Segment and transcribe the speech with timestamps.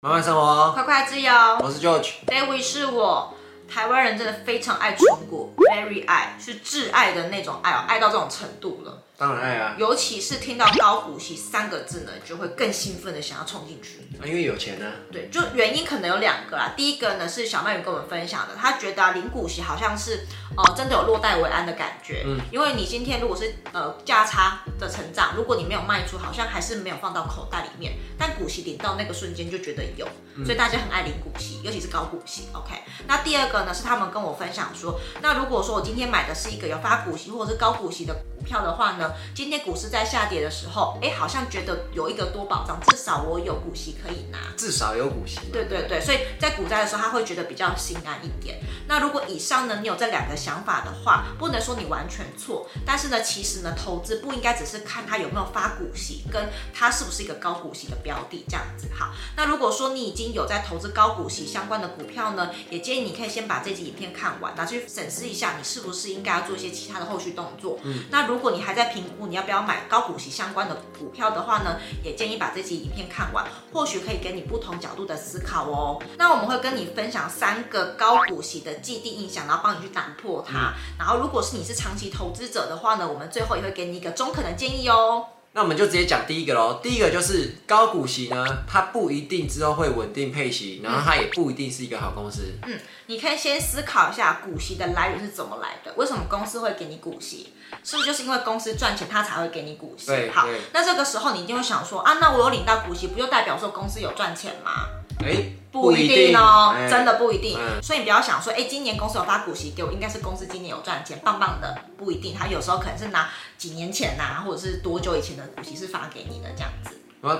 [0.00, 1.32] 慢慢生活，快快自由。
[1.58, 3.34] 我是 George，David 是我。
[3.68, 9.02] 台湾人真的非常爱出国，very 爱，是挚爱的那种爱哦，爱到这种程度了。
[9.18, 13.98] 当然爱啊，尤其是听到高股息三个字呢，就会更兴奋的想要冲进去。
[14.16, 14.92] 啊，因为有钱呢、啊。
[15.10, 16.72] 对，就原因可能有两个啦。
[16.76, 20.24] 第一个呢是小曼与跟我们分享的，他觉得啊，领股息好像是
[20.56, 22.22] 哦、呃，真的有落袋为安的感觉。
[22.28, 27.94] 嗯，因为你今天如果是呃价差的成长，如果你没有卖出，好像还是没有放到口袋里面。
[28.16, 30.06] 但股息领到那个瞬间就觉得有，
[30.44, 32.46] 所以大家很爱领股息，尤其是高股息。
[32.52, 32.72] OK，
[33.08, 45.38] 那第二个呢是他们跟我分享说，那如果说我今天买的是一个有发股息或者是高股息的股票的话呢，今天股市在下跌的时候，哎，好像觉得有一个多保障，至少我有股息可以拿，至少有股息。
[45.52, 48.58] 对对对，所以在股灾的时候，他会觉得比较心安一点。
[48.88, 58.88] 那如果以上呢，你有这两个想法的话，不能说你完全错，但是呢，其实呢，投资不应该只是看它有没有发股息，跟它是不是一个高股息的标的这样子。
[58.98, 67.78] 好，那如果说你已经有在投资高股息相关的股票呢，也建议你可以先把这集影片看完，拿去审视一下，你是不是应该要做一些其他的后续动作。
[67.82, 76.00] 嗯，那如如果你还在评估你要不要买高股息相关的股票的话呢，也建议把这集影片看完，或许可以给你不同角度的思考哦。
[76.16, 80.72] 那我们会跟你分享三个高股息的既定印象，然后帮你去打破它。
[80.96, 85.26] 然后如果是你是长期投资者的话呢，我们最后也会给你一个中肯的建议哦。
[85.52, 86.80] 那我们就直接讲第一个喽。
[86.82, 92.42] 第一个就是高股息呢，它不一定之后会稳定配息，然后它也不一定是一个好公司。
[92.62, 95.92] 嗯，你可以先思考一下股息的来源是怎么来的？
[95.96, 97.52] 为什么公司会给你股息？
[97.82, 100.12] 是不是就是因为公司赚钱，它才会给你股息？
[100.30, 104.86] 好，那这个时候你一定会想说啊，那我有领到股息，不就代表说公司有赚钱吗？
[105.24, 107.58] 哎，不一定哦，真的不一定。
[107.82, 111.76] 所以你不要想说，哎，今年公司有发股息给我，应该是公司今年有赚钱，棒棒的。
[111.96, 116.97] 不一定，他有时候可能是拿几年前呐，或者是多久以前的股息是发给你的这样子。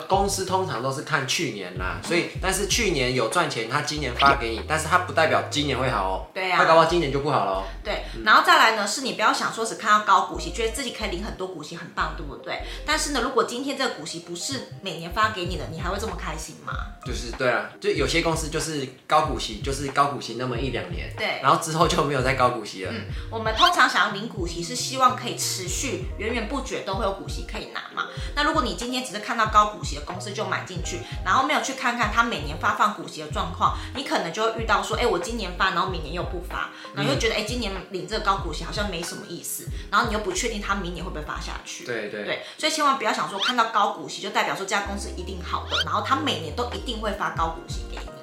[0.08, 6.26] 公司通常都是看去年啦，所以但是去年有赚钱，他今年发给你，但是他不代表今年会好哦。
[6.34, 7.64] 对呀，他搞不好今年就不好了哦。
[7.84, 12.60] 对，然后再来呢，是你不要想说只看到高股息，觉得自己可以领很多股息很棒，对不对？
[12.84, 16.72] 但是呢，如果今天这个股息不是每年发给你的，你还会这么开心吗？
[17.04, 22.92] 就是对啊，就有些公司就是高股息，就是高股息那么一两年，对，然后之后就没有再高股息了。
[22.92, 28.08] 嗯，我们通常想要领股息，是希望可以持续源源不绝都会有股息可以拿嘛。
[28.34, 41.84] 那如果你今天只是看到高股息的公司就买进去，然后没有去看看他每年发放股息的状况，你可能就会遇到说，哎，我今年发，然后明年又不发，然后又觉得，哎，今年领这个高股息好像没什么意思，然后你又不确定他明年会不会发下去。
[41.84, 48.17] 对对对，所以千万不要想说看到高股息就代表说这家公司一定好的，然后他每年都一定会发高股息给你。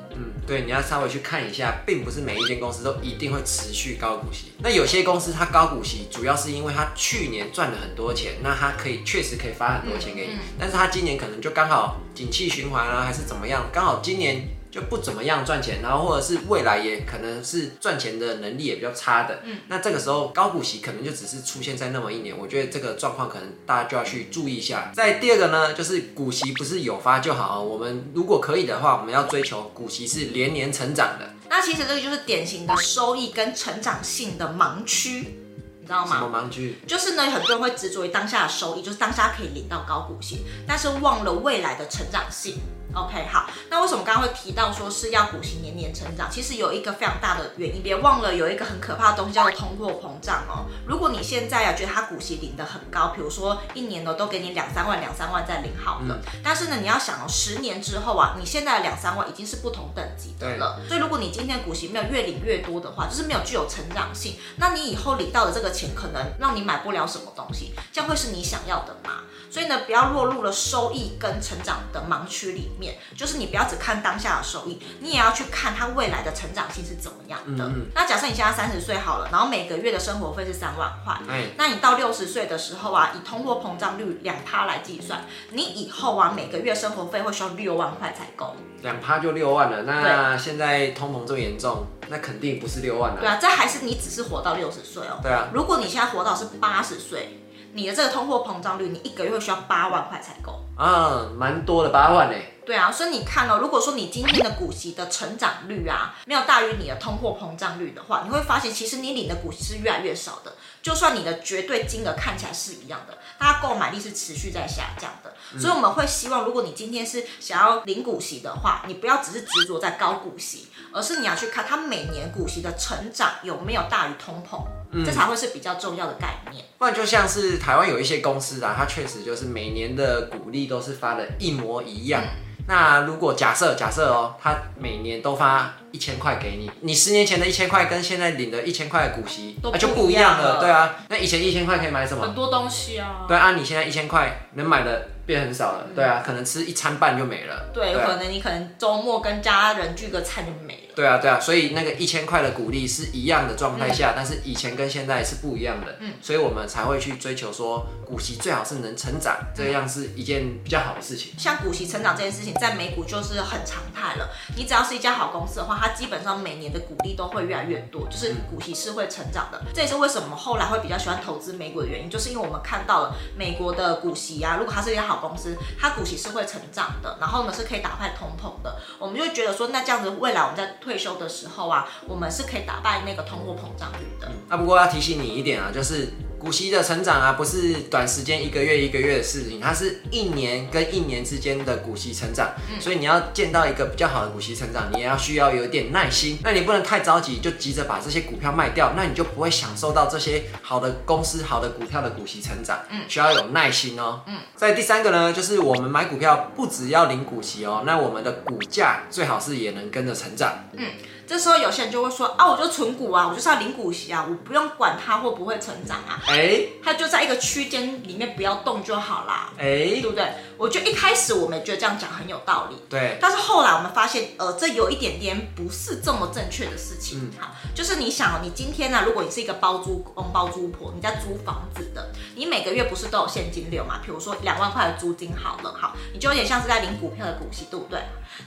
[0.46, 4.52] 嗯，对，你要稍微去看一下，并不是每一间公司都一定会持续高股息。
[4.60, 14.48] 那有些公司它高股息，主要是因为它去年赚了很多钱，那它可以确实可以发很多钱给你，嗯嗯、但是它今年可能就刚好景气循环啊，还是怎么样，刚好今年。
[14.76, 24.92] 就不怎么样赚钱，然后或者是未来也可能是赚钱的能力也比较差的，嗯，那这个时候高股息可能就只是出现在那么一年，我觉得这个状况可能大家就要去注意一下。
[24.94, 31.30] 再第二个呢，就是股息不是有发就好，我们如果可以的话，我们要追求股息是连年成长的。
[31.50, 35.38] 那其实这个就是典型的收益跟成长性的盲区，
[35.80, 36.20] 你知道吗？
[36.20, 36.76] 什么盲区？
[36.86, 42.58] 就是呢，很多人会执着于当下的收益，就是当下可以领到高股息，但是忘了未来的成长性。
[42.96, 46.32] OK，好，那为什么刚刚会提到说是要股息年年成长？
[46.32, 50.64] 其实有一个非常大的原因，别忘了有一个很可怕的东西叫做通货膨胀哦。
[50.88, 60.80] 如果你现在啊觉得它股息领的很高，比如说一年呢都给你两三万、两三万在领好了，嗯、但是呢你要想哦，十年之后啊，你现在的两三万已经是不同等级的了。
[60.88, 69.24] 所以如果你今天股息没有越领越多的话，就是没有具有成长性，那你以后领到的这个钱可能让你买不了什么东西，这样会是你想要的吗？
[69.52, 72.85] 所以呢，不要落入了收益跟成长的盲区里面。
[73.16, 77.64] 就是你不要只看当下的收益，你也要去看它未来的成长性是怎么样的。
[77.64, 88.56] 嗯嗯，那假设你现在三十岁好了，然后每个月的生活费是三万块，嗯、那你到六十岁的时候啊，以通货膨胀率两趴来计算，你以后啊每个月生活费会需要六万块才够。
[88.82, 93.20] 两趴就六万了，那现在通膨这么严重，那肯定不是六万了。
[93.20, 95.20] 对啊，这还是你只是活到六十岁哦。
[95.24, 97.42] 对啊，如果你现在活到是八十岁。
[97.78, 102.38] 你的这个通货膨胀率，你一个月会需要八万块才够啊，蛮多的八万呢。
[102.66, 110.54] 对啊，所以你看哦，如果说你今天的股息的成长率啊，没有大于你的通货膨胀率的话，你会发现其实你领的股息是越来越少的。
[110.82, 115.34] 就算你的绝对金额看起来是一样的，它购买力是持续在下降的。
[115.60, 124.64] 所以我们会希望，如果你今天是想要领股息的话，你不要只是执着在高股息，而是你要去看它每年股息的成长有没有大于通膨。
[124.92, 126.64] 嗯，这才会是比较重要的概念。
[126.78, 132.22] 不然就像是台湾有一些公司啊，它确实就是每年的股利都是发的一模一样。
[132.24, 140.96] 嗯那如果假设假设哦，他每年都发一千块给你，你十年前的一千块跟现在领的一千块的股息都就不一样了，对啊。
[141.10, 142.26] 那以前一千块可以买什么？
[142.26, 143.26] 很多东西啊。
[143.28, 147.70] 对啊，你现在一千块能买的变很少了，对啊，可能吃一餐半就没了。
[147.74, 150.80] 对，有可能你可能周末跟家人聚个餐就没了。
[150.96, 161.34] 对啊，对啊，所以那个一千块的鼓励是一样的状态下，但是以前跟现在是不一样的，嗯，所以我们才会去追求说股息最好是能成长，这样是一件比较好的事情。
[161.38, 164.30] 像股息成长这件事情，在美股就是很常态了。
[164.56, 169.62] 你只要是一家好公司的话，它基本上每年的股利都会越来越多，就是股息是会成长的。
[169.74, 184.32] 这也是为什么后来会比较喜欢投资美股的原因，就是因为我们看到了美国的股息啊，如果它是一家好公司，它股息是会成长的，然后呢是可以打败通膨的，我们就觉得说，那这样子未来我们在退休的时候啊，我们是可以打败那个通货膨胀率的。
[184.50, 186.14] 那、啊、不过要提醒你一点啊，就是。
[186.46, 192.54] 股息的成长啊，不是短时间一个月一个月的事情，它是一年跟一年之间的股息成长。
[192.72, 196.38] 嗯，所以你要见到一个比较好的股息成长，你也要需要有点耐心。
[196.44, 202.78] 那你不能太着急，就急着把这些股票卖掉，那你就不会享受到这些好的公司、好的股票的股息成长。
[202.92, 204.22] 嗯，需要有耐心哦。
[204.28, 210.66] 嗯，在第三个呢，就是我们买股票不只要领股息哦，那我们的股价最好是也能跟着成长。
[210.74, 210.90] 嗯。
[211.28, 220.26] 这时候有些人就会说啊，我就存股啊，我就是要领股息啊，我不用管它会不会成长啊，哎，它就在一个区间里面不要动就好啦，哎，对不对？
[220.58, 227.20] 我觉得一开始我们觉得这样讲很有道理，对，但是后来我们发现，呃，这有一点点不是这么正确的事情。
[227.20, 234.00] 嗯、好，就是你想，你今天呢、啊，如果你是一个包租公包租婆，你在租房子的，你每个月不是都有现金流嘛？
[234.06, 238.00] 比如说两万块的租金好了，好，你就有点像是在领股票的股息，对不对？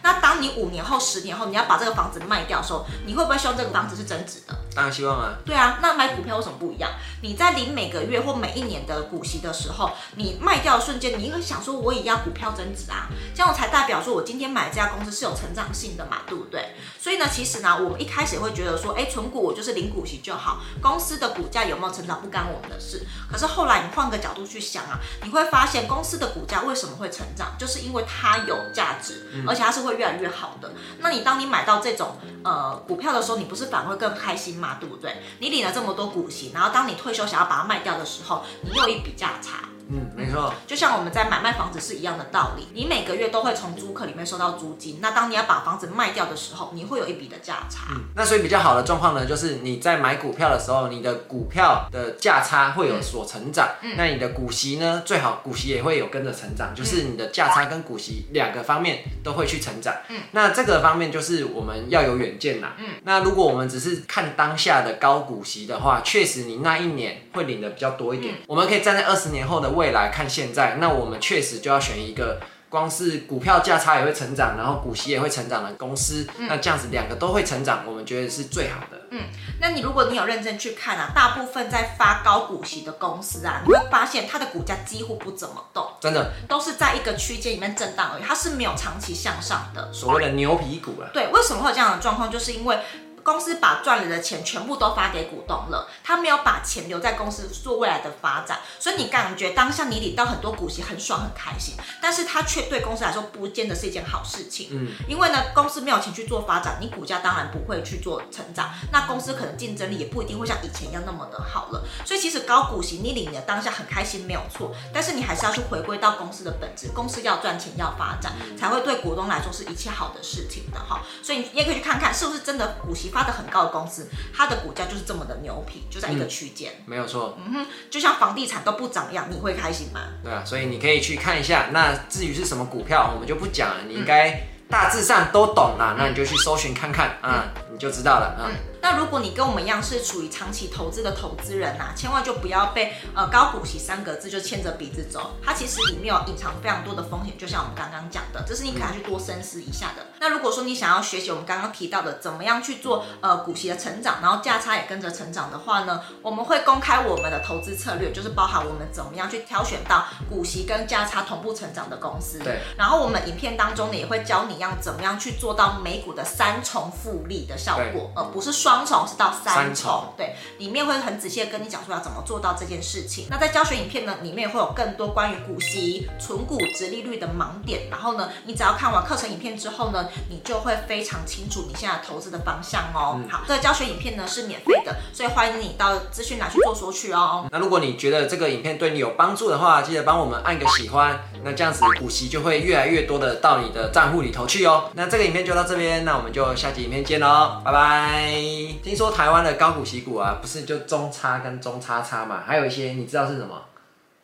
[0.02, 4.54] 那当你五年后、十年后，你要把这个房子卖掉说，你会不会希望这个房子是增值的？
[4.78, 5.34] 当然希望啊。
[5.44, 6.88] 对啊，那买股票有什么不一样？
[7.20, 16.76] 你在领每个月或每一年的股息的时候，你卖掉的瞬间，你会想说，我也要股票增值啊，这样才代表说我今天买这家公司是有成长性的嘛，对不对？
[16.96, 23.04] 所以呢，其实呢，我们一开始会觉得说，哎，存股我就是领股息就好，公司的股价有没有成长不干我们的事。
[23.28, 30.70] 可是后来你换个角度去想啊，你会发现公司的股价为什么会成长，就是因为它有价值，而且它是会越来越好的。
[31.00, 34.67] 那你当你买到这种呃股票的时候，你不是反而会更开心吗？
[34.74, 35.16] 对不对？
[35.38, 39.68] 你领了这么多股息，然后当你退休想要把它卖掉的时候，你又一笔价差。
[39.90, 42.68] 嗯，没错，就像我们在买卖房子是一样的道理。
[42.74, 47.88] 你每个月都会从租客里面收到租金，那当你要把房子卖掉的时候，你会有一笔的价差。
[47.90, 53.68] 嗯，那所以比较好的状况呢，就是你在买股票的时候，你的股票的价差会有所成长。
[53.82, 59.94] 嗯，那你的股息呢，最好股息也会有跟着成长，就是你的价差跟股息两个方面都会去成长。
[60.08, 62.74] 嗯，那这个方面就是我们要有远见啦。
[62.78, 68.34] 嗯，那如果我们只是看当下的高股息的话，确实你那一年会领的比较多一点。
[68.34, 70.74] 嗯，我们可以站在二十年后的未来看现在。
[70.80, 76.26] 那我们确实就要选一个光是股票价差也会成长，然后股息也会成长的公司。
[76.38, 78.98] 嗯、那这样子两个都会成长，我们觉得是最好的。
[79.10, 79.22] 嗯，
[79.60, 89.90] 那你如果你有认真去看啊，大部分在发高股息的公司啊，你会发现它的股价几乎不怎么动，真的都是在一个区间里面震荡而已，它是没有长期向上的。
[89.92, 91.08] 所谓的牛皮股啊。
[91.14, 92.30] 对，为什么会有这样的状况？
[92.30, 92.78] 就是因为。
[93.22, 104.68] 公司把赚了的钱全部都发给股东了，他没有把钱留在公司做未来的发展，所以你感觉当下你领到很多股息很爽很开心，但是他却对公司来说不见得是一件好事情。
[104.70, 111.84] 嗯，因为呢，公司没有钱去做发展，你股价当然不会去做成长，那公司可能竞争力也不一定会像以前一样那么的好了。
[112.04, 121.02] 所以其实高股息你领的当下很开心没有错，但是你还是要去回归到公司的本质，公司要赚钱要发展，才会对股东来说是一切好的事情的哈。
[121.22, 123.58] 所以你也可以去看看是不是真的股息发的很高。
[123.58, 127.36] 的公司，它的股价就是这么的牛皮，就在一个区间，没有错。
[127.44, 130.00] 嗯哼，就像房地产都不涨一样，你会开心吗？
[130.22, 131.70] 对啊，所以你可以去看一下。
[131.72, 135.96] 那至于是什么股票，我们就不讲了，你应该大致上都懂了。
[135.98, 138.46] 那你就去搜寻看看啊，你就知道了啊。
[138.80, 150.02] 那如果你跟我们一样是处于长期投资的投资人呐、啊，千万就不要被呃高股息三个字就牵着鼻子走，它其实里面有隐藏非常多的风险，就像我们刚刚讲的，这是你可能要去多深思一下的。
[150.02, 162.38] 嗯、那如果说你想要学习我们刚刚提到的怎么样去做呃股息的成长，然后价差也跟着成长的话呢，我们会公开我们的投资策略，就是包含我们怎么样去挑选到股息跟价差同步成长的公司。
[162.38, 162.60] 对。
[162.76, 168.67] 然后我们影片当中呢也会教你要怎么样去做到美股的三重复利的效果，而、呃、不是双。
[168.68, 170.12] 双重，是到三重。
[170.14, 173.26] 对，里面会很仔细的跟你讲说要怎么做到这件事情。
[173.30, 177.88] 那在教学影片呢，里面会有更多关于股息、存股、殖利率的盲点。
[177.90, 183.18] 然后呢，你只要看完课程影片之后呢，你就会非常清楚你现在投资的方向哦。
[183.18, 187.46] 嗯、好，这个教学影片呢是免费的，所以欢迎你到资讯栏去做索取哦。
[187.50, 191.18] 那如果你觉得这个影片对你有帮助的话，记得帮我们按个喜欢。
[191.42, 194.90] 那这样子股息就会越来越多的到你的账户里头去哦。
[194.92, 198.57] 那这个影片就到这边，那我们就下集影片见喽，拜拜。
[198.82, 203.62] 听说台湾的高股息股啊，不是就中差跟中叉叉嘛，还有一些你知道是什么？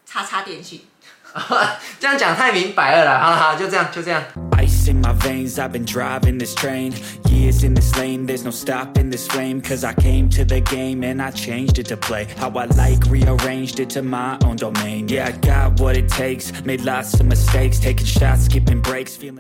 [0.07, 0.83] 叉叉电信。
[1.99, 4.23] 这样讲太明白了啦，好了好，就这样就这样。
[4.53, 6.93] Ice in my veins, I've been driving this train.
[7.29, 9.61] Years in this lane, there's no stopping this flame.
[9.61, 12.29] Cause I came to the game and I changed it to play.
[12.38, 15.09] How I like, rearranged it to my own domain.
[15.09, 19.33] Yeah, I got what it takes, made lots of mistakes, taking shots, skipping breaks, feeling